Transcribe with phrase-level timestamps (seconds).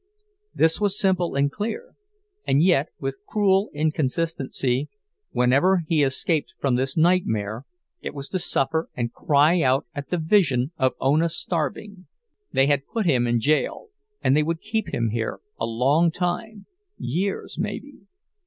[0.55, 1.93] This was simple and clear,
[2.47, 4.89] and yet, with cruel inconsistency,
[5.29, 7.65] whenever he escaped from this nightmare
[8.01, 12.07] it was to suffer and cry out at the vision of Ona starving.
[12.51, 13.89] They had put him in jail,
[14.23, 16.65] and they would keep him here a long time,
[16.97, 17.99] years maybe.